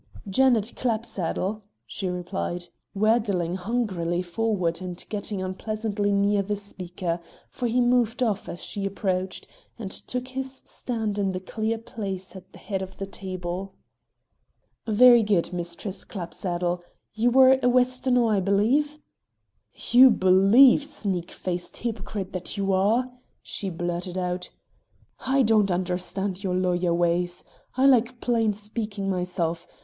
[0.27, 7.19] "Janet Clapsaddle," she replied, waddling hungrily forward and getting unpleasantly near the speaker,
[7.51, 12.35] for he moved off as she approached, and took his stand in the clear place
[12.35, 13.75] at the head of the table.
[14.87, 16.81] "Very good, Mistress Clapsaddle.
[17.13, 18.97] You were a Westonhaugh, I believe?"
[19.91, 23.11] "You believe, sneak faced hypocrite that you are!"
[23.43, 24.49] she blurted out.
[25.19, 27.43] "I don't understand your lawyer ways.
[27.77, 29.67] I like plain speaking myself.